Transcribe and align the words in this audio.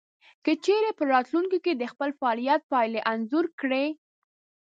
که 0.43 0.51
چېرې 0.65 0.91
په 0.97 1.03
راتلونکې 1.13 1.57
کې 1.65 1.73
د 1.75 1.83
خپل 1.91 2.09
فعاليت 2.19 2.61
پايلې 2.71 3.01
انځور 3.11 3.45
کړئ. 3.59 3.87